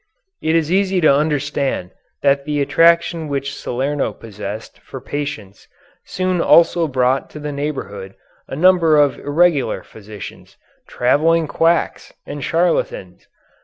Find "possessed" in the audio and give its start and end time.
4.13-4.79